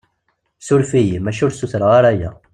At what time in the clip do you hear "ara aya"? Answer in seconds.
1.99-2.31